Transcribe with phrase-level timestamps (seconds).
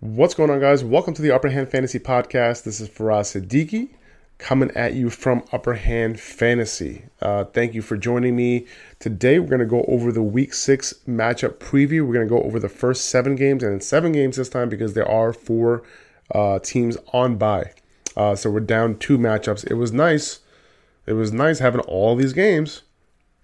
[0.00, 0.84] What's going on, guys?
[0.84, 2.64] Welcome to the Upper Hand Fantasy Podcast.
[2.64, 3.88] This is Faraz Siddiqui
[4.36, 7.06] coming at you from Upper Hand Fantasy.
[7.22, 8.66] Uh, thank you for joining me.
[8.98, 12.06] Today, we're going to go over the Week 6 matchup preview.
[12.06, 14.92] We're going to go over the first seven games, and seven games this time because
[14.92, 15.82] there are four
[16.34, 17.72] uh, teams on bye.
[18.18, 19.66] Uh, so we're down two matchups.
[19.66, 20.40] It was nice.
[21.06, 22.82] It was nice having all these games.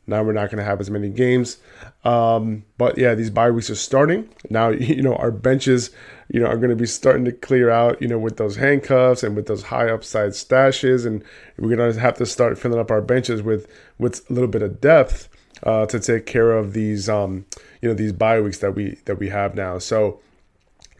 [0.06, 1.58] Now we're not going to have as many games.
[2.04, 4.28] Um, but yeah, these bye weeks are starting.
[4.50, 5.90] Now, you know, our benches
[6.32, 9.22] you know, are going to be starting to clear out, you know, with those handcuffs
[9.22, 11.04] and with those high upside stashes.
[11.04, 11.22] And
[11.58, 14.62] we're going to have to start filling up our benches with, with a little bit
[14.62, 15.28] of depth
[15.62, 17.44] uh, to take care of these, um,
[17.82, 19.78] you know, these bye weeks that we, that we have now.
[19.78, 20.20] So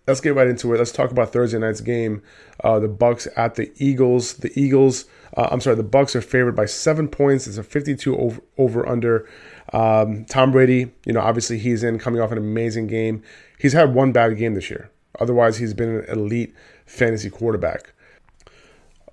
[0.06, 0.76] let's get right into it.
[0.76, 2.23] Let's talk about Thursday night's game.
[2.62, 4.34] Uh, the Bucs at the Eagles.
[4.34, 7.46] The Eagles, uh, I'm sorry, the Bucs are favored by seven points.
[7.46, 9.26] It's a 52 over, over under.
[9.73, 13.23] Um, Tom Brady, you know, obviously he's in coming off an amazing game.
[13.59, 14.90] He's had one bad game this year.
[15.21, 16.55] Otherwise, he's been an elite
[16.87, 17.93] fantasy quarterback.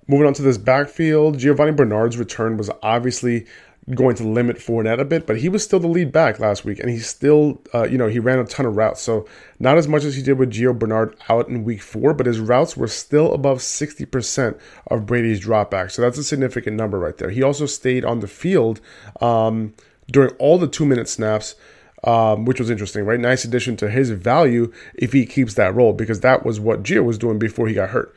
[0.06, 3.46] Moving on to this backfield, Giovani Bernard's return was obviously
[3.94, 6.78] going to limit Fournette a bit, but he was still the lead back last week,
[6.78, 9.00] and he still, uh, you know, he ran a ton of routes.
[9.00, 9.26] So
[9.58, 12.40] not as much as he did with Gio Bernard out in week four, but his
[12.40, 15.90] routes were still above 60% of Brady's dropback.
[15.90, 17.30] So that's a significant number right there.
[17.30, 18.80] He also stayed on the field
[19.20, 19.74] um,
[20.10, 21.54] during all the two minute snaps
[22.04, 23.20] um, which was interesting, right?
[23.20, 27.04] Nice addition to his value if he keeps that role because that was what Gio
[27.04, 28.14] was doing before he got hurt.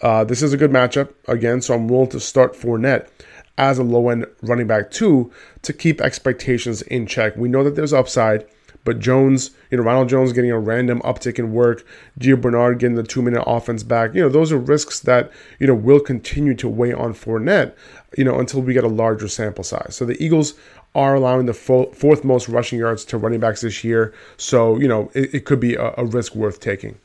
[0.00, 3.08] Uh, this is a good matchup again, so I'm willing to start Fournette
[3.56, 5.32] as a low end running back too
[5.62, 7.36] to keep expectations in check.
[7.36, 8.46] We know that there's upside,
[8.84, 11.86] but Jones, you know, Ronald Jones getting a random uptick in work,
[12.20, 15.66] Gio Bernard getting the two minute offense back, you know, those are risks that, you
[15.66, 17.74] know, will continue to weigh on Fournette,
[18.18, 19.96] you know, until we get a larger sample size.
[19.96, 20.54] So the Eagles
[20.94, 24.14] are allowing the fourth most rushing yards to running backs this year.
[24.36, 26.96] So, you know, it, it could be a, a, risk worth taking.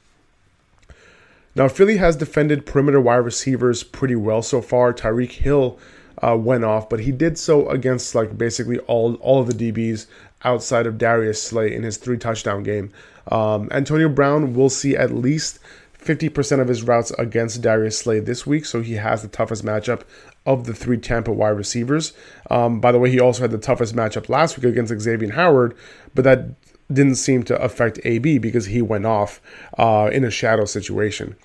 [1.56, 4.94] Now, Philly has defended perimeter wide receivers pretty well so far.
[4.94, 5.80] Tyreek Hill
[6.22, 10.06] uh, went off, but he did so against like basically all, all of the DBs
[10.44, 12.92] outside of Darius Slay in his three touchdown game.
[13.32, 15.60] Um, Antonio Brown will see at least
[16.00, 20.04] 50% of his routes against Darius Slay this week, so he has the toughest matchup
[20.50, 22.12] of the three Tampa wide receivers.
[22.50, 25.76] Um, by the way, he also had the toughest matchup last week against Xavier Howard,
[26.16, 26.56] but that
[26.92, 29.40] didn't seem to affect AB because he went off
[29.78, 31.36] uh, in a shadow situation.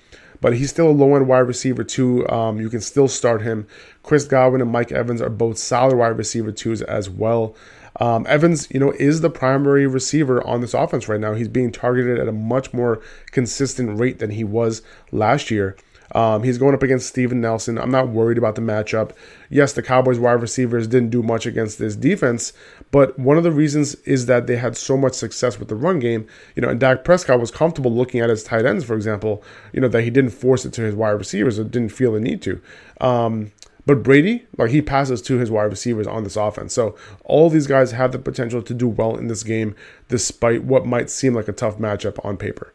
[0.41, 2.27] But he's still a low end wide receiver, too.
[2.29, 3.67] Um, you can still start him.
[4.01, 7.55] Chris Godwin and Mike Evans are both solid wide receiver, twos as well.
[7.99, 11.35] Um, Evans, you know, is the primary receiver on this offense right now.
[11.35, 13.01] He's being targeted at a much more
[13.31, 15.77] consistent rate than he was last year.
[16.13, 17.77] Um, he's going up against Steven Nelson.
[17.77, 19.11] I'm not worried about the matchup.
[19.49, 22.53] Yes, the Cowboys wide receivers didn't do much against this defense,
[22.91, 25.99] but one of the reasons is that they had so much success with the run
[25.99, 26.27] game.
[26.55, 29.81] You know, and Dak Prescott was comfortable looking at his tight ends, for example, you
[29.81, 32.41] know, that he didn't force it to his wide receivers or didn't feel the need
[32.43, 32.61] to.
[33.01, 33.51] Um,
[33.85, 36.73] but Brady, like he passes to his wide receivers on this offense.
[36.73, 39.75] So all these guys have the potential to do well in this game,
[40.07, 42.73] despite what might seem like a tough matchup on paper.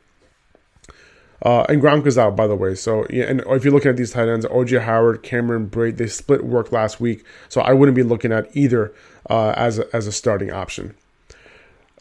[1.42, 2.74] Uh, and is out, by the way.
[2.74, 6.06] So, yeah, and if you're looking at these tight ends, OJ Howard, Cameron Brate, they
[6.06, 7.24] split work last week.
[7.48, 8.92] So I wouldn't be looking at either
[9.28, 10.94] uh, as, a, as a starting option.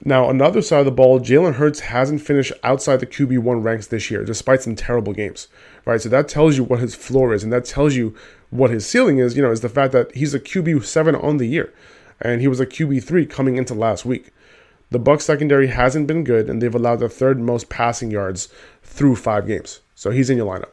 [0.04, 4.10] Now, another side of the ball, Jalen Hurts hasn't finished outside the QB1 ranks this
[4.10, 5.50] year, despite some terrible games,
[5.86, 6.02] right?
[6.02, 8.16] So that tells you what his floor is, and that tells you
[8.50, 11.48] what his ceiling is, you know, is the fact that he's a QB7 on the
[11.48, 11.74] year,
[12.22, 14.32] and he was a QB3 coming into last week.
[14.92, 18.50] The Bucs secondary hasn't been good, and they've allowed the third most passing yards
[18.82, 19.82] through five games.
[19.94, 20.72] So he's in your lineup.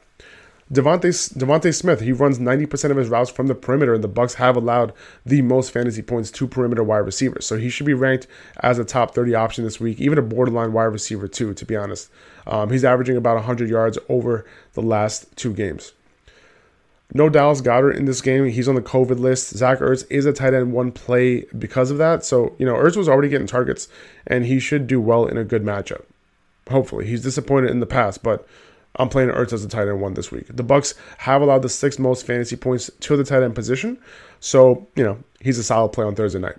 [0.73, 4.35] DeVonta, DeVonta Smith, he runs 90% of his routes from the perimeter, and the Bucs
[4.35, 4.93] have allowed
[5.25, 7.47] the most fantasy points to perimeter wide receivers.
[7.47, 8.27] So he should be ranked
[8.61, 11.77] as a top 30 option this week, even a borderline wide receiver too, to be
[11.77, 12.11] honest.
[12.49, 15.93] Um, he's averaging about 100 yards over the last two games.
[17.15, 18.47] No Dallas Goedert in this game.
[18.47, 19.57] He's on the COVID list.
[19.57, 22.25] Zach Ertz is a tight end one play because of that.
[22.25, 23.89] So, you know, Ertz was already getting targets,
[24.27, 26.05] and he should do well in a good matchup.
[26.69, 27.07] Hopefully.
[27.07, 28.47] He's disappointed in the past, but
[28.97, 30.47] I'm playing Ertz as a tight end one this week.
[30.49, 33.99] The Bucs have allowed the sixth most fantasy points to the tight end position,
[34.41, 36.57] so you know he's a solid play on Thursday night.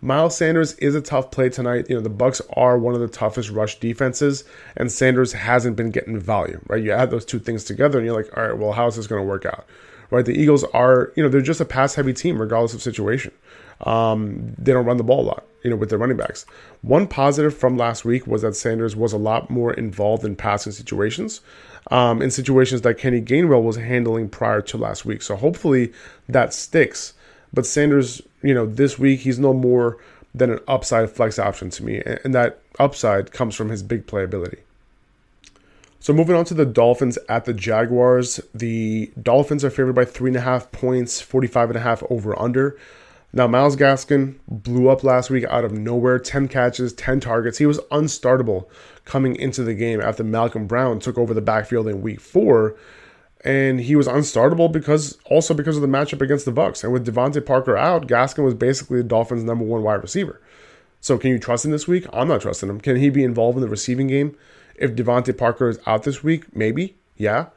[0.00, 1.86] Miles Sanders is a tough play tonight.
[1.88, 4.44] You know the Bucs are one of the toughest rush defenses,
[4.76, 6.60] and Sanders hasn't been getting value.
[6.68, 8.96] Right, you add those two things together, and you're like, all right, well, how is
[8.96, 9.66] this going to work out?
[10.10, 13.32] Right, the Eagles are you know they're just a pass heavy team regardless of situation.
[13.80, 16.46] Um, they don't run the ball a lot, you know, with their running backs.
[16.82, 20.72] One positive from last week was that Sanders was a lot more involved in passing
[20.72, 21.40] situations,
[21.90, 25.22] um, in situations that Kenny Gainwell was handling prior to last week.
[25.22, 25.92] So hopefully
[26.28, 27.14] that sticks.
[27.54, 29.98] But Sanders, you know, this week he's no more
[30.34, 34.58] than an upside flex option to me, and that upside comes from his big playability.
[36.00, 38.40] So moving on to the Dolphins at the Jaguars.
[38.52, 42.38] The Dolphins are favored by three and a half points, 45 and a half over
[42.38, 42.76] under.
[43.32, 47.58] Now, Myles Gaskin blew up last week out of nowhere 10 catches, 10 targets.
[47.58, 48.66] He was unstartable
[49.04, 52.76] coming into the game after Malcolm Brown took over the backfield in week four.
[53.44, 56.82] And he was unstartable because also because of the matchup against the Bucs.
[56.82, 60.40] And with DeVante Parker out, Gaskin was basically the Dolphins' number one wide receiver.
[61.00, 62.06] So can you trust him this week?
[62.12, 62.80] I'm not trusting him.
[62.80, 64.36] Can he be involved in the receiving game
[64.76, 66.56] if DeVante Parker is out this week?
[66.56, 67.48] Maybe, yeah.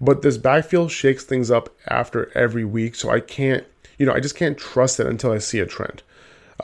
[0.00, 3.66] But this backfield shakes things up after every week, so I can't
[3.98, 6.02] you know, I just can't trust it until I see a trend.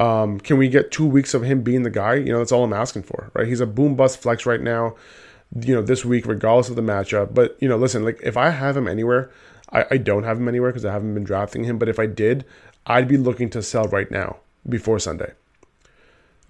[0.00, 2.14] Um, can we get two weeks of him being the guy?
[2.14, 3.46] You know, that's all I'm asking for, right?
[3.46, 4.94] He's a boom bust flex right now,
[5.60, 7.34] you know, this week, regardless of the matchup.
[7.34, 9.30] But, you know, listen, like if I have him anywhere,
[9.70, 11.78] I, I don't have him anywhere because I haven't been drafting him.
[11.78, 12.44] But if I did,
[12.86, 14.38] I'd be looking to sell right now
[14.68, 15.32] before Sunday.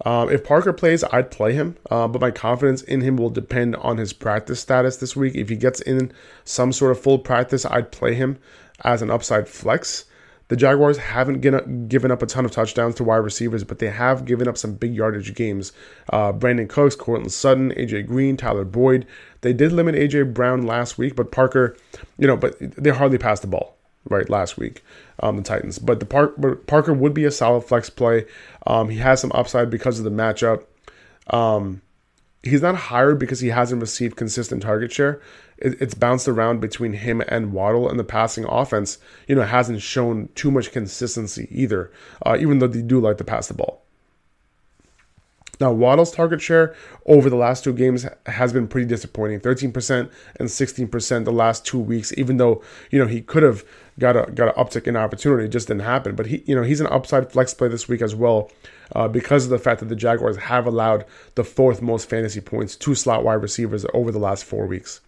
[0.05, 3.75] Um, if Parker plays, I'd play him, uh, but my confidence in him will depend
[3.77, 5.35] on his practice status this week.
[5.35, 6.11] If he gets in
[6.43, 8.37] some sort of full practice, I'd play him
[8.83, 10.05] as an upside flex.
[10.49, 14.25] The Jaguars haven't given up a ton of touchdowns to wide receivers, but they have
[14.25, 15.71] given up some big yardage games.
[16.11, 19.07] Uh, Brandin Cooks, Courtland Sutton, AJ Green, Tyler Boyd.
[19.41, 21.77] They did limit AJ Brown last week, but Parker,
[22.17, 23.77] you know, but they hardly passed the ball
[24.09, 24.83] right last week,
[25.21, 25.79] um, the Titans.
[25.79, 28.25] But the Park, but Parker would be a solid flex play.
[28.67, 30.65] Um, he has some upside because of the matchup.
[31.27, 31.81] Um,
[32.43, 35.21] he's not hired because he hasn't received consistent target share
[35.63, 39.81] it, it's bounced around between him and Waddle, and the passing offense, you know, hasn't
[39.81, 41.91] shown too much consistency either,
[42.25, 43.81] uh, even though they do like to pass the ball.
[45.59, 46.75] Now, Waddle's target share
[47.05, 51.79] over the last two games has been pretty disappointing 13% and 16% the last two
[51.79, 53.63] weeks, even though, you know, he could have
[53.99, 55.45] got a got an uptick in opportunity.
[55.45, 56.15] It just didn't happen.
[56.15, 58.51] But he, you know, he's an upside flex play this week as well,
[58.93, 61.05] uh, because of the fact that the Jaguars have allowed
[61.35, 65.01] the fourth most fantasy points to slot wide receivers over the last four weeks.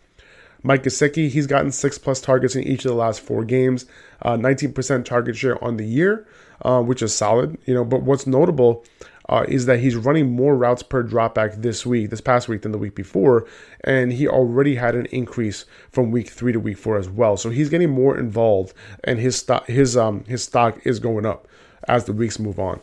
[0.63, 3.85] Mike Gesicki, he's gotten six plus targets in each of the last four games,
[4.23, 6.27] uh, 19% target share on the year,
[6.63, 7.57] uh, which is solid.
[7.65, 8.83] You know, but what's notable
[9.29, 12.71] uh, is that he's running more routes per dropback this week, this past week, than
[12.71, 13.45] the week before,
[13.83, 17.37] and he already had an increase from week three to week four as well.
[17.37, 18.73] So he's getting more involved,
[19.03, 21.47] and his stock, his um, his stock is going up
[21.87, 22.79] as the weeks move on.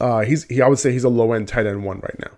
[0.00, 2.30] Uh, he's he, I would say he's a low end tight end one right now.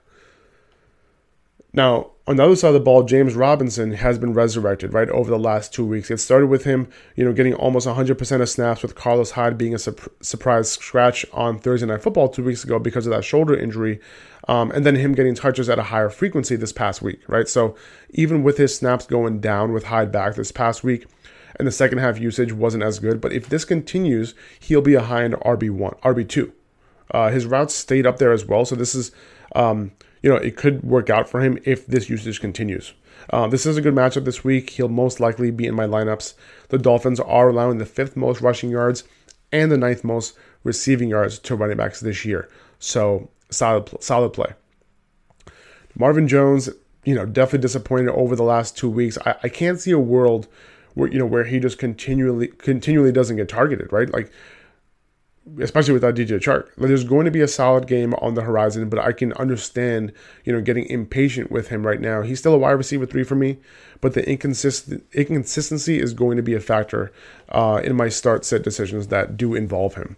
[1.73, 5.31] Now, on the other side of the ball, James Robinson has been resurrected right over
[5.31, 6.11] the last two weeks.
[6.11, 9.75] It started with him, you know, getting almost 100% of snaps with Carlos Hyde being
[9.75, 13.57] a su- surprise scratch on Thursday Night Football two weeks ago because of that shoulder
[13.57, 14.01] injury,
[14.49, 17.49] um, and then him getting touches at a higher frequency this past week, right?
[17.49, 17.77] So
[18.11, 21.07] even with his snaps going down with Hyde back this past week,
[21.57, 25.03] and the second half usage wasn't as good, but if this continues, he'll be a
[25.03, 26.53] high end RB one, RB two.
[27.11, 29.13] Uh, his routes stayed up there as well, so this is.
[29.55, 29.93] Um,
[30.23, 32.93] you know, it could work out for him if this usage continues.
[33.31, 34.71] Uh, this is a good matchup this week.
[34.71, 36.35] He'll most likely be in my lineups.
[36.69, 39.05] The Dolphins are allowing the fifth most rushing yards
[39.53, 42.49] and the ninth most receiving yards to running backs this year.
[42.79, 44.53] So solid, solid play.
[45.95, 46.69] Marvin Jones,
[47.05, 49.19] you know, definitely disappointed over the last two weeks.
[49.25, 50.49] I, I can't see a world
[50.95, 54.13] where you know where he just continually continually doesn't get targeted, right?
[54.13, 54.33] Like
[55.61, 56.69] especially without DJ Chark.
[56.77, 60.13] There's going to be a solid game on the horizon, but I can understand,
[60.45, 62.23] you know, getting impatient with him right now.
[62.23, 63.59] He's still a wide receiver three for me,
[64.01, 67.13] but the inconsistent inconsistency is going to be a factor
[67.49, 70.17] uh, in my start set decisions that do involve him.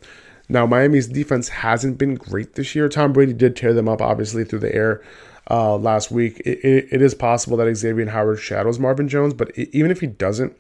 [0.49, 2.88] Now, Miami's defense hasn't been great this year.
[2.88, 5.02] Tom Brady did tear them up, obviously, through the air
[5.50, 6.40] uh, last week.
[6.40, 10.07] It, it, it is possible that Xavier Howard shadows Marvin Jones, but even if he
[10.07, 10.57] doesn't,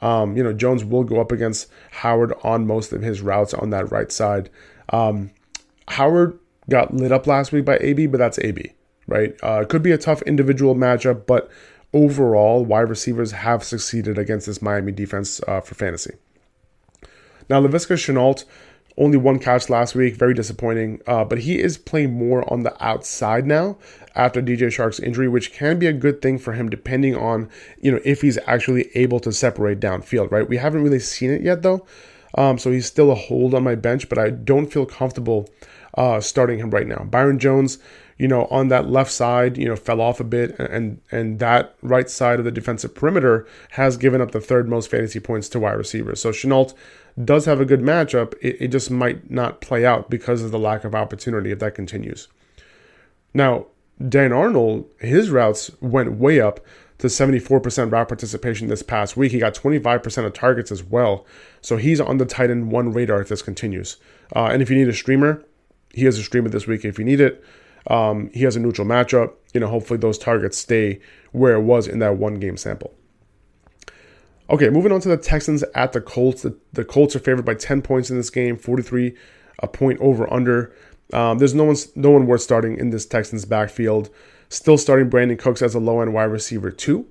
[0.00, 3.70] um, you know, Jones will go up against Howard on most of his routes on
[3.70, 4.50] that right side.
[4.90, 5.30] Um,
[5.88, 8.72] Howard got lit up last week by AB, but that's AB,
[9.06, 9.34] right?
[9.42, 11.50] Uh, it could be a tough individual matchup, but
[11.92, 16.14] overall, wide receivers have succeeded against this Miami defense uh, for fantasy.
[17.48, 18.44] Now, Laviska Shenault
[18.96, 21.00] only one catch last week, very disappointing.
[21.06, 23.76] Uh, but he is playing more on the outside now
[24.14, 27.48] after DJ Chark's injury, which can be a good thing for him depending on
[27.80, 30.30] you know if he's actually able to separate downfield.
[30.30, 31.86] Right, we haven't really seen it yet though,
[32.36, 35.48] um, so he's still a hold on my bench, but I don't feel comfortable
[35.94, 37.04] uh, starting him right now.
[37.04, 37.78] Byron Jones,
[38.18, 41.74] you know, on that left side, you know, fell off a bit, and and that
[41.82, 45.60] right side of the defensive perimeter has given up the third most fantasy points to
[45.60, 46.20] wide receivers.
[46.20, 46.74] So Shenault
[47.22, 48.34] does have a good matchup.
[48.40, 51.74] It, it just might not play out because of the lack of opportunity if that
[51.74, 52.28] continues.
[53.32, 53.66] Now,
[54.08, 56.60] Dan Arnold, his routes went way up
[56.98, 59.32] to 74% route participation this past week.
[59.32, 61.26] He got 25% of targets as well.
[61.60, 63.96] So he's on the tight end one radar if this continues.
[64.34, 65.44] Uh, and if you need a streamer,
[65.92, 67.44] he has a streamer this week if you need it.
[67.88, 69.34] um, he has a neutral matchup.
[69.52, 71.00] You know, hopefully those targets stay
[71.32, 72.94] where it was in that one game sample.
[74.50, 76.42] Okay, moving on to the Texans at the Colts.
[76.42, 79.14] The, the Colts are favored by 10 points in this game, 43
[79.60, 80.74] a point over under.
[81.12, 84.10] Um, there's no one no one worth starting in this Texans backfield.
[84.48, 87.06] Still starting Brandin Cooks as a low end wide receiver too.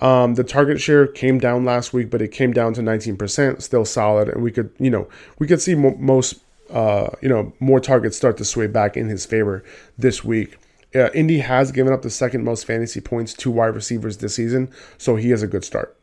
[0.00, 3.84] Um, the target share came down last week, but it came down to 19%, still
[3.84, 5.08] solid, and we could, you know,
[5.38, 9.08] we could see mo- most, uh, you know, more targets start to sway back in
[9.08, 9.64] his favor
[9.98, 10.58] this week.
[10.94, 14.70] Uh, Indy has given up the second most fantasy points to wide receivers this season,
[14.96, 15.99] so he has a good start.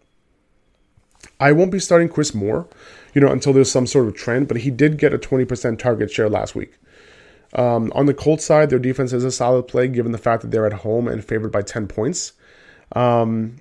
[1.40, 2.68] I won't be starting Chris Moore,
[3.14, 6.12] you know, until there's some sort of trend, but he did get a 20% target
[6.12, 6.74] share last week.
[7.54, 10.52] Um, on the Colts side, their defense is a solid play given the fact that
[10.52, 12.34] they're at home and favored by 10 points.
[12.94, 13.58] Um,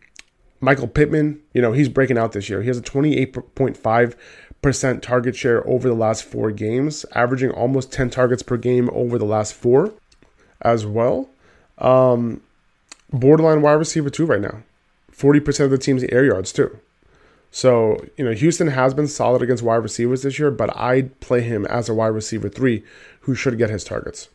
[0.60, 2.62] Michael Pittman, you know, he's breaking out this year.
[2.62, 8.42] He has a 28.5% target share over the last four games, averaging almost 10 targets
[8.42, 9.92] per game over the last four
[10.62, 11.28] as well.
[11.78, 12.40] Um,
[13.12, 14.62] borderline wide receiver, too, right now.
[15.12, 16.78] 40% of the team's air yards, too.
[17.56, 21.40] So, you know, Houston has been solid against wide receivers this year, but I'd play
[21.40, 22.84] him as a wide receiver three
[23.20, 24.28] who should get his targets.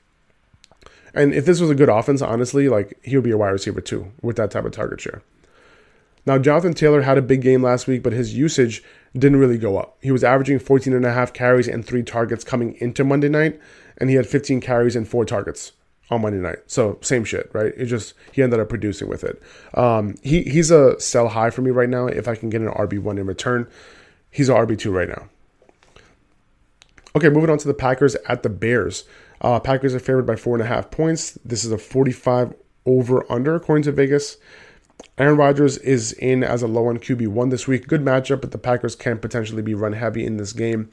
[1.14, 3.80] And if this was a good offense, honestly, like he would be a wide receiver
[3.80, 5.22] too with that type of target share.
[6.26, 9.78] Now, Jonathan Taylor had a big game last week, but his usage didn't really go
[9.78, 10.00] up.
[10.02, 13.62] He was averaging 14 and a half carries and three targets coming into Monday night,
[14.00, 15.74] and he had 15 carries and four targets
[16.12, 16.60] on Monday night.
[16.68, 17.74] So same shit, right?
[17.76, 19.42] It just he ended up producing with it.
[19.74, 22.08] Um, he he's a sell high for me right now.
[22.08, 23.68] If I can get an RB one in return,
[24.30, 25.30] he's an RB two right now.
[27.16, 29.06] Okay, moving on to the Packers at the Bears.
[29.40, 31.38] Uh, Packers are favored by four and a half points.
[31.44, 32.54] This is a 45
[32.86, 34.38] over under according to Vegas.
[35.18, 37.88] Aaron Rodgers is in as a low end QB1 this week.
[37.88, 40.90] Good matchup, but the Packers can potentially be run heavy in this game.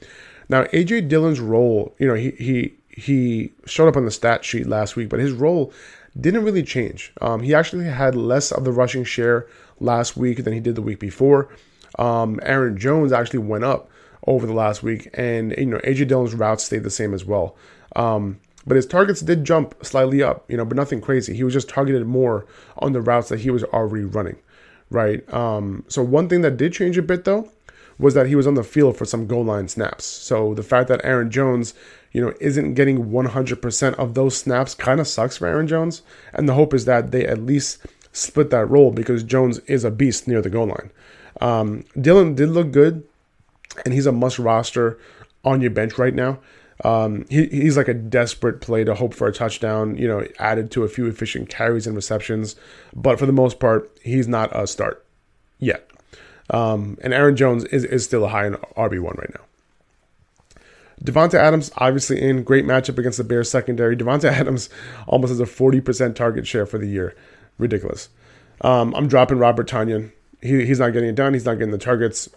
[0.49, 4.67] Now, AJ Dillon's role, you know, he he he showed up on the stat sheet
[4.67, 5.73] last week, but his role
[6.19, 7.13] didn't really change.
[7.21, 9.47] Um, he actually had less of the rushing share
[9.79, 11.49] last week than he did the week before.
[11.97, 13.89] Um, Aaron Jones actually went up
[14.27, 17.55] over the last week, and you know AJ Dillon's routes stayed the same as well.
[17.95, 21.35] Um, but his targets did jump slightly up, you know, but nothing crazy.
[21.35, 22.45] He was just targeted more
[22.77, 24.37] on the routes that he was already running,
[24.89, 25.27] right?
[25.33, 27.49] Um, so one thing that did change a bit though
[27.97, 30.05] was that he was on the field for some goal line snaps.
[30.05, 31.73] So the fact that Aaron Jones,
[32.11, 36.01] you know, isn't getting 100% of those snaps kind of sucks for Aaron Jones.
[36.33, 39.91] And the hope is that they at least split that role because Jones is a
[39.91, 40.91] beast near the goal line.
[41.41, 43.03] Um, Dillon did look good,
[43.85, 44.99] and he's a must roster
[45.43, 46.39] on your bench right now.
[46.83, 50.71] Um, he, he's like a desperate play to hope for a touchdown, you know, added
[50.71, 52.55] to a few efficient carries and receptions.
[52.95, 55.05] But for the most part, he's not a start
[55.59, 55.89] yet.
[56.49, 59.45] Um, and Aaron Jones is, is still a high in RB1 right now.
[61.03, 63.95] Davante Adams obviously in great matchup against the Bears secondary.
[63.95, 64.69] Devonta Adams
[65.07, 67.15] almost has a 40% target share for the year.
[67.57, 68.09] Ridiculous.
[68.61, 70.11] Um, I'm dropping Robert Tonyan.
[70.41, 71.33] He, he's not getting it done.
[71.33, 72.29] He's not getting the targets.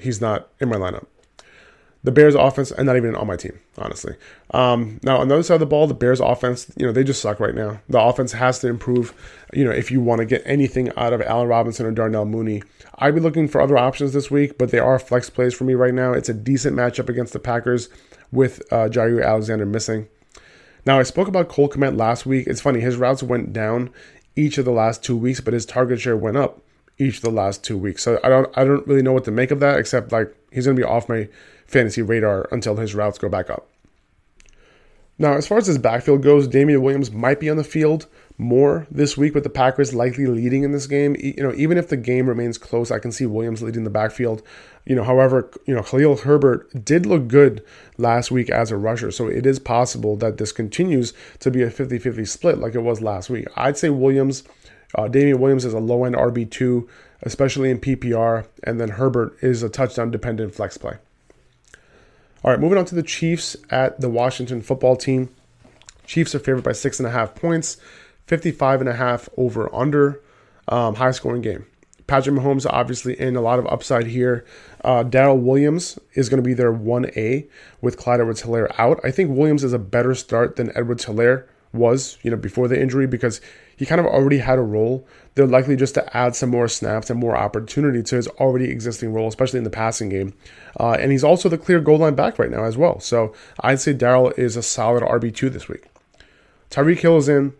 [0.00, 1.06] He's not in my lineup
[2.04, 4.16] the Bears offense, and not even on my team, honestly.
[4.50, 7.04] Um, now, on the other side of the ball, the Bears offense, you know, they
[7.04, 7.80] just suck right now.
[7.88, 9.14] The offense has to improve,
[9.52, 12.62] you know, if you want to get anything out of Allen Robinson or Darnell Mooney.
[12.98, 15.74] I'd be looking for other options this week, but they are flex plays for me
[15.74, 16.12] right now.
[16.12, 17.88] It's a decent matchup against the Packers
[18.32, 20.08] with uh, Jaire Alexander missing.
[20.84, 22.48] Now, I spoke about Cole Kmet last week.
[22.48, 23.90] It's funny, his routes went down
[24.34, 26.60] each of the last two weeks, but his target share went up
[26.98, 28.02] each of the last two weeks.
[28.02, 30.66] So I don't I don't really know what to make of that, except like he's
[30.66, 31.28] gonna be off my
[31.66, 33.68] fantasy radar until his routes go back up.
[35.18, 38.06] Now, as far as his backfield goes, Damien Williams might be on the field
[38.38, 41.14] more this week, with the Packers likely leading in this game.
[41.18, 44.42] You know, even if the game remains close, I can see Williams leading the backfield.
[44.84, 47.62] You know, however, you know, Khalil Herbert did look good
[47.98, 51.70] last week as a rusher, so it is possible that this continues to be a
[51.70, 53.46] 50-50 split like it was last week.
[53.54, 54.42] I'd say Williams,
[54.94, 56.88] uh, Damien Williams is a low-end RB2,
[57.22, 60.96] especially in PPR, and then Herbert is a touchdown-dependent flex play.
[62.44, 65.28] All right, moving on to the Chiefs at the Washington football team.
[66.06, 67.76] Chiefs are favored by six and a half points,
[68.26, 70.20] 55 and a half over under.
[70.68, 71.66] Um, high scoring game.
[72.06, 74.44] Patrick Mahomes obviously in a lot of upside here.
[74.84, 77.48] Uh, Darrel Williams is going to be their 1A
[77.80, 79.00] with Clyde Edwards Helaire out.
[79.04, 82.80] I think Williams is a better start than Edwards Helaire was, you know, before the
[82.80, 83.40] injury because
[83.76, 85.06] he kind of already had a role.
[85.34, 89.12] They're likely just to add some more snaps and more opportunity to his already existing
[89.12, 90.34] role, especially in the passing game.
[90.78, 93.00] Uh, and he's also the clear goal line back right now as well.
[93.00, 95.84] So I'd say Darrel is a solid RB2 this week.
[96.70, 97.54] Tyreek Hill is in.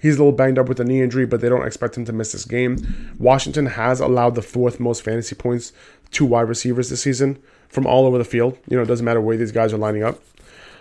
[0.00, 2.12] He's a little banged up with a knee injury, but they don't expect him to
[2.12, 3.14] miss this game.
[3.18, 5.72] Washington has allowed the fourth most fantasy points
[6.10, 8.58] to wide receivers this season from all over the field.
[8.68, 10.20] You know, it doesn't matter where these guys are lining up.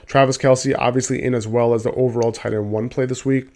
[0.06, 3.50] Travis Kelce obviously in as well as the overall tight end one play this week.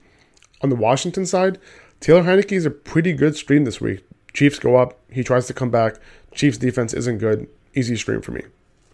[0.62, 1.60] On the Washington side,
[2.00, 4.04] Taylor Heinicke is a pretty good stream this week.
[4.34, 5.96] Chiefs go up, he tries to come back.
[6.34, 7.48] Chiefs defense isn't good.
[7.74, 8.44] Easy stream for me.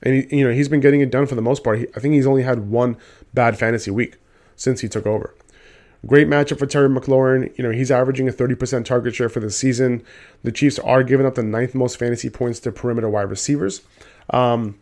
[0.03, 1.79] And he, you know he's been getting it done for the most part.
[1.79, 2.98] He, I think he's only had one
[3.34, 4.17] bad fantasy week
[4.55, 5.34] since he took over.
[6.05, 7.55] Great matchup for Terry McLaurin.
[7.58, 10.03] You know, he's averaging a 30% target share for the season.
[10.41, 13.81] The Chiefs are giving up the ninth most fantasy points to perimeter wide receivers.
[14.31, 14.79] Um,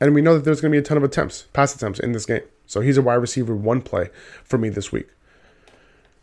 [0.00, 2.12] and we know that there's going to be a ton of attempts, pass attempts in
[2.12, 2.42] this game.
[2.66, 4.10] So he's a wide receiver one play
[4.44, 5.08] for me this week.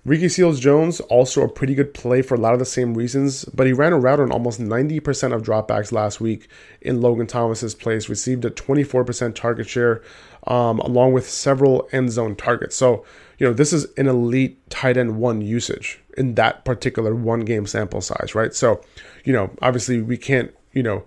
[0.06, 3.46] Ricky Seals Jones, also a pretty good play for a lot of the same reasons,
[3.46, 6.50] but he ran a route on almost 90% of dropbacks last week
[6.82, 10.02] in Logan Thomas's place, received a 24% target share,
[10.46, 12.76] um, along with several end zone targets.
[12.76, 13.06] So,
[13.38, 17.66] you know, this is an elite tight end one usage in that particular one game
[17.66, 18.54] sample size, right?
[18.54, 18.82] So,
[19.24, 21.06] you know, obviously we can't, you know,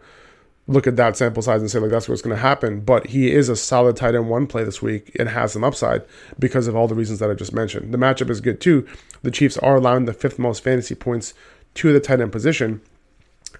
[0.68, 2.80] look at that sample size and say like that's what's going to happen.
[2.80, 6.02] But he is a solid tight end one play this week and has some upside
[6.38, 7.92] because of all the reasons that I just mentioned.
[7.92, 8.86] The matchup is good too.
[9.22, 11.34] The Chiefs are allowing the fifth most fantasy points
[11.74, 12.80] to the tight end position.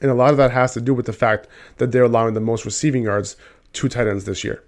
[0.01, 1.47] And a lot of that has to do with the fact
[1.79, 3.37] that they're allowing the most receiving yards
[3.75, 4.63] to tight ends this year.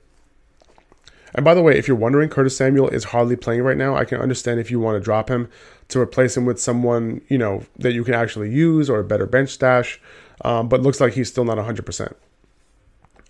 [1.35, 3.95] And by the way, if you're wondering, Curtis Samuel is hardly playing right now.
[3.97, 5.49] I can understand if you want to drop him
[5.89, 9.27] to replace him with someone, you know, that you can actually use or a better
[9.27, 10.01] bench stash.
[10.43, 12.15] Um, but looks like he's still not 100%.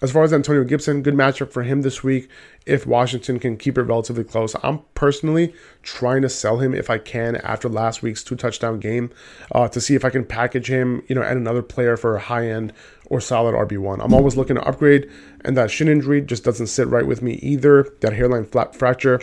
[0.00, 2.28] As far as Antonio Gibson, good matchup for him this week
[2.66, 4.54] if Washington can keep it relatively close.
[4.62, 5.52] I'm personally
[5.82, 9.10] trying to sell him if I can after last week's two touchdown game
[9.52, 12.20] uh, to see if I can package him, you know, at another player for a
[12.20, 12.72] high end
[13.06, 13.98] or solid RB1.
[14.00, 15.10] I'm always looking to upgrade,
[15.44, 17.88] and that shin injury just doesn't sit right with me either.
[18.00, 19.20] That hairline flap fracture.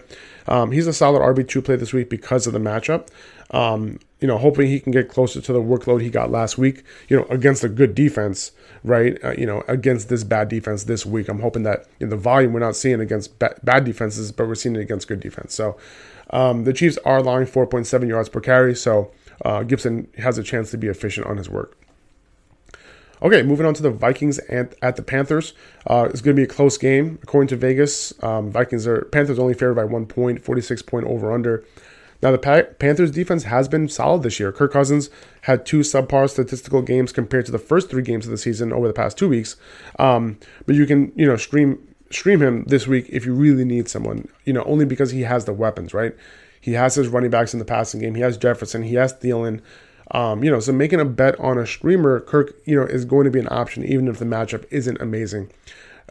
[0.48, 3.08] Um, he's a solid RB2 play this week because of the matchup.
[3.52, 6.84] Um, you know, hoping he can get closer to the workload he got last week,
[7.10, 8.52] you know, against a good defense,
[8.84, 9.22] right?
[9.24, 11.28] Uh, you know, against this bad defense this week.
[11.28, 14.56] I'm hoping that in the volume we're not seeing against ba- bad defenses, but we're
[14.56, 15.54] seeing it against good defense.
[15.54, 15.78] So
[16.30, 18.74] um, the Chiefs are allowing 4.7 yards per carry.
[18.74, 19.12] So
[19.44, 21.78] uh, Gibson has a chance to be efficient on his work.
[23.22, 25.54] Okay, moving on to the Vikings and at the Panthers.
[25.88, 28.14] Uh, it's going to be a close game according to Vegas.
[28.24, 31.66] Um, Vikings are Panthers only favored by one point, 46 point over under.
[32.26, 34.52] Now, the Panthers defense has been solid this year.
[34.52, 35.12] Kirk Cousins
[35.42, 38.88] had two subpar statistical games compared to the first three games of the season over
[38.88, 39.58] the past two weeks.
[40.00, 43.88] Um, but you can, you know, stream stream him this week if you really need
[43.88, 46.16] someone, you know, only because he has the weapons, right?
[46.60, 48.16] He has his running backs in the passing game.
[48.16, 48.82] He has Jefferson.
[48.82, 49.62] He has Thielen.
[50.10, 53.26] Um, you know, so making a bet on a streamer, Kirk, you know, is going
[53.26, 55.52] to be an option even if the matchup isn't amazing.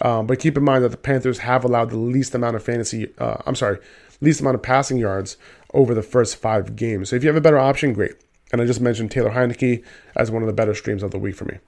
[0.01, 3.13] Um, but keep in mind that the Panthers have allowed the least amount of fantasy,
[3.19, 3.79] uh, I'm sorry,
[4.21, 5.37] least amount of passing yards
[5.75, 7.11] over the first five games.
[7.11, 8.15] So if you have a better option, great.
[8.53, 9.85] And I just mentioned Taylor Heinicke
[10.17, 11.59] as one of the better streams of the week for me.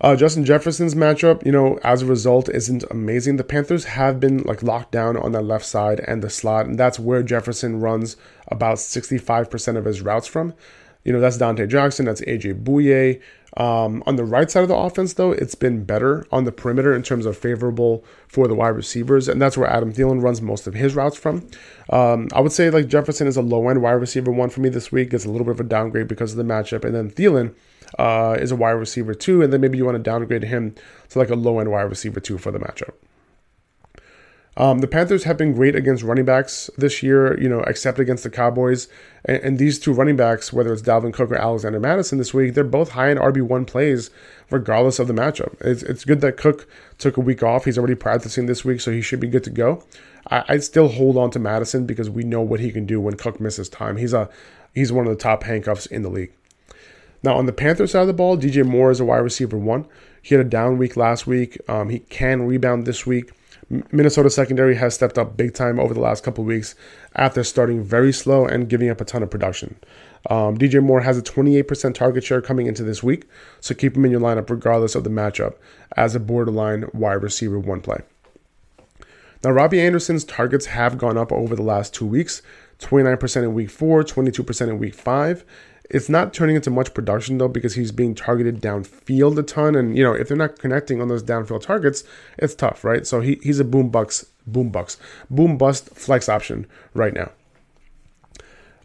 [0.00, 3.36] Uh, Justin Jefferson's matchup, you know, as a result, isn't amazing.
[3.36, 6.78] The Panthers have been like locked down on that left side and the slot, and
[6.78, 8.16] that's where Jefferson runs
[8.48, 10.54] about 65% of his routes from.
[11.04, 13.20] You know, that's Donte Jackson, that's AJ Bouye.
[13.56, 16.94] Um, on the right side of the offense, though, it's been better on the perimeter
[16.94, 20.66] in terms of favorable for the wide receivers, and that's where Adam Thielen runs most
[20.66, 21.48] of his routes from.
[21.88, 24.68] Um, I would say like Jefferson is a low end wide receiver one for me
[24.68, 25.12] this week.
[25.12, 27.54] It's a little bit of a downgrade because of the matchup, and then Thielen
[27.98, 30.74] uh, is a wide receiver two, and then maybe you want to downgrade him
[31.08, 32.92] to like a low end wide receiver two for the matchup.
[34.60, 38.24] Um, the Panthers have been great against running backs this year, you know, except against
[38.24, 38.88] the Cowboys.
[39.24, 42.52] And, and, these two running backs, whether it's Dalvin Cook or Alexander Mattison this week,
[42.52, 44.10] they're both high in RB1 plays,
[44.50, 45.58] regardless of the matchup.
[45.62, 46.68] It's, it's good that Cook
[46.98, 47.64] took a week off.
[47.64, 49.82] He's already practicing this week, so he should be good to go.
[50.30, 53.16] I, I'd still hold on to Mattison because we know what he can do when
[53.16, 53.96] Cook misses time.
[53.96, 54.28] He's a
[54.74, 56.34] he's one of the top handcuffs in the league.
[57.22, 59.86] Now, on the Panthers side of the ball, DJ Moore is a wide receiver one.
[60.20, 61.56] He had a down week last week.
[61.66, 63.32] Um, he can rebound this week.
[63.92, 66.74] Minnesota secondary has stepped up big time over the last couple weeks
[67.14, 69.76] after starting very slow and giving up a ton of production.
[70.28, 73.26] Um, DJ Moore has a 28% target share coming into this week,
[73.60, 75.54] so keep him in your lineup regardless of the matchup
[75.96, 78.00] as a borderline wide receiver one play.
[79.42, 82.42] Now, Robbie Anderson's targets have gone up over the last two weeks
[82.80, 85.44] 29% in week four, 22% in week five.
[85.90, 89.98] It's not turning into much production though because he's being targeted downfield a ton, and
[89.98, 92.04] you know if they're not connecting on those downfield targets,
[92.38, 93.06] it's tough, right?
[93.06, 94.96] So he, he's a boom bucks, boom bucks,
[95.28, 97.32] boom bust flex option right now.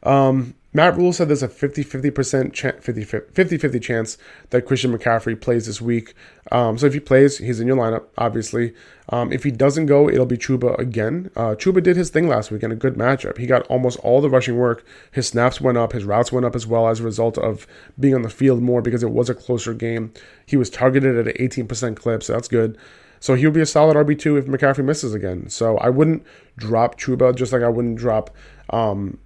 [0.01, 4.17] Um, Matt Rhule said there's a 50 50% ch- 50 50 chance
[4.49, 6.13] that Christian McCaffrey plays this week.
[6.51, 8.73] Um, so if he plays, he's in your lineup, obviously.
[9.07, 11.31] Um, if he doesn't go, it'll be Chuba again.
[11.33, 13.37] Uh, Chuba did his thing last week in a good matchup.
[13.37, 14.85] He got almost all the rushing work.
[15.13, 17.65] His snaps went up, his routes went up as well as a result of
[17.97, 20.11] being on the field more because it was a closer game.
[20.45, 22.77] He was targeted at an 18% clip, so that's good.
[23.21, 25.47] So he'll be a solid RB2 if McCaffrey misses again.
[25.47, 26.25] So I wouldn't
[26.57, 28.35] drop Chuba just like I wouldn't drop
[28.71, 29.19] um,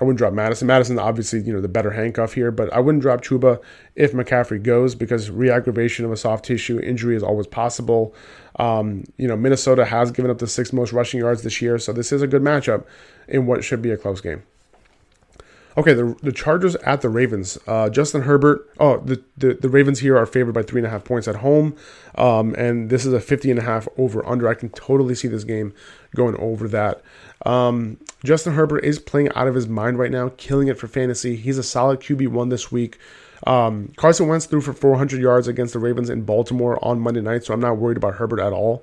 [0.00, 0.66] I wouldn't drop Mattison.
[0.66, 3.60] Mattison, obviously, you know, the better handcuff here, but I wouldn't drop Chuba
[3.94, 8.14] if McCaffrey goes because reaggravation of a soft tissue injury is always possible.
[8.56, 11.92] Um, you know, Minnesota has given up the sixth most rushing yards this year, so
[11.92, 12.84] this is a good matchup
[13.26, 14.42] in what should be a close game.
[15.78, 17.58] Okay, the, the Chargers at the Ravens.
[17.66, 18.66] Uh, Justin Herbert.
[18.80, 21.36] Oh, the, the, the Ravens here are favored by three and a half points at
[21.36, 21.76] home,
[22.14, 24.48] um, and this is a 50 and a half over under.
[24.48, 25.74] I can totally see this game
[26.14, 27.02] going over that.
[27.44, 31.36] Um, Justin Herbert is playing out of his mind right now, killing it for fantasy.
[31.36, 32.98] He's a solid QB one this week.
[33.46, 37.44] Um, Carson Wentz threw for 400 yards against the Ravens in Baltimore on Monday night,
[37.44, 38.82] so I'm not worried about Herbert at all.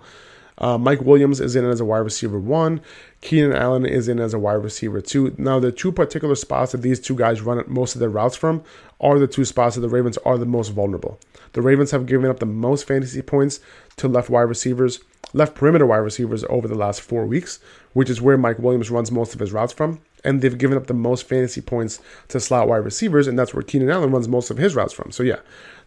[0.63, 2.79] Uh, Mike Williams is in as a wide receiver one.
[3.19, 5.35] Keenan Allen is in as a wide receiver two.
[5.37, 8.63] Now, the two particular spots that these two guys run most of their routes from
[9.01, 11.19] are the two spots that the Ravens are the most vulnerable.
[11.51, 13.59] The Ravens have given up the most fantasy points
[13.97, 15.01] to left wide receivers,
[15.33, 17.59] left perimeter wide receivers over the last four weeks,
[17.91, 19.99] which is where Mike Williams runs most of his routes from.
[20.23, 21.99] And they've given up the most fantasy points
[22.29, 25.11] to slot wide receivers, and that's where Keenan Allen runs most of his routes from.
[25.11, 25.39] So, yeah,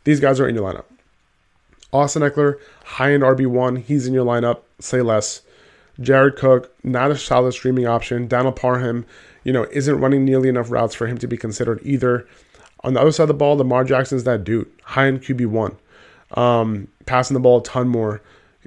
[0.04, 0.84] these guys are in your lineup.
[1.96, 5.42] Austin Ekeler, high end RB1, he's in your lineup, say less.
[6.00, 8.28] Jared Cook, not a solid streaming option.
[8.28, 9.06] Donald Parham,
[9.44, 12.26] you know, isn't running nearly enough routes for him to be considered either.
[12.80, 15.76] On the other side of the ball, Lamar Jackson's that dude, high end QB1,
[16.32, 18.20] um, passing the ball a ton more.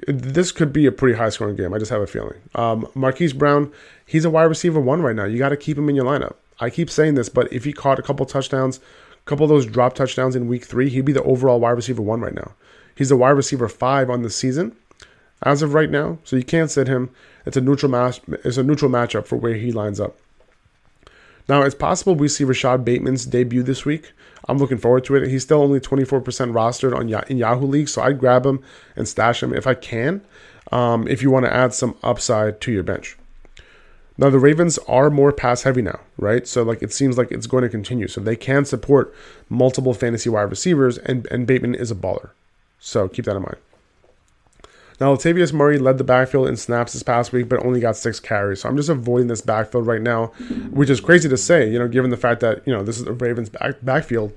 [0.08, 1.72] This could be a pretty high scoring game.
[1.72, 2.40] I just have a feeling.
[2.54, 3.70] Um, Marquise Brown,
[4.06, 5.24] he's a wide receiver one right now.
[5.24, 6.34] You got to keep him in your lineup.
[6.58, 9.66] I keep saying this, but if he caught a couple touchdowns, a couple of those
[9.66, 12.52] drop touchdowns in week three, he'd be the overall wide receiver one right now.
[12.94, 14.76] He's a wide receiver five on the season
[15.42, 17.10] as of right now, so you can't sit him.
[17.46, 18.20] It's a neutral match.
[18.44, 20.18] It's a neutral matchup for where he lines up.
[21.48, 24.12] Now it's possible we see Rashod Bateman's debut this week.
[24.48, 25.28] I'm looking forward to it.
[25.28, 28.62] He's still only 24% rostered on in Yahoo League, so I'd grab him
[28.96, 30.22] and stash him if I can.
[30.70, 33.18] Um, if you want to add some upside to your bench.
[34.16, 36.46] Now the Ravens are more pass heavy now, right?
[36.46, 38.06] So like it seems like it's going to continue.
[38.06, 39.14] So they can support
[39.48, 42.30] multiple fantasy wide receivers, and and Bateman is a baller.
[42.80, 43.58] So keep that in mind.
[45.00, 48.20] Now, Latavius Murray led the backfield in snaps this past week, but only got six
[48.20, 48.60] carries.
[48.60, 50.26] So I'm just avoiding this backfield right now,
[50.70, 53.04] which is crazy to say, you know, given the fact that, you know, this is
[53.04, 54.32] the Ravens back, backfield.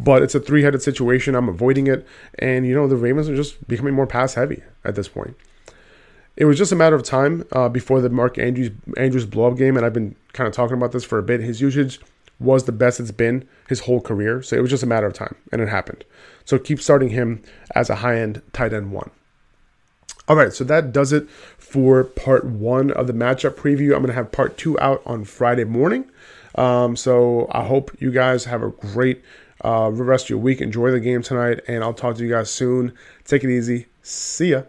[0.00, 1.36] But it's a three headed situation.
[1.36, 2.04] I'm avoiding it.
[2.40, 5.36] And, you know, the Ravens are just becoming more pass heavy at this point.
[6.36, 9.56] It was just a matter of time uh, before the Mark Andrews, Andrews blow up
[9.56, 9.76] game.
[9.76, 11.40] And I've been kind of talking about this for a bit.
[11.40, 12.00] His usage
[12.38, 14.42] was the best it's been his whole career.
[14.42, 16.04] So it was just a matter of time, and it happened.
[16.44, 17.42] So keep starting him
[17.74, 19.10] as a high end tight end one.
[20.26, 23.94] All right, so that does it for part one of the matchup preview.
[23.94, 26.06] I'm going to have part two out on Friday morning.
[26.54, 29.22] Um, so I hope you guys have a great
[29.62, 30.60] uh, rest of your week.
[30.60, 32.94] Enjoy the game tonight, and I'll talk to you guys soon.
[33.24, 33.86] Take it easy.
[34.02, 34.62] See ya.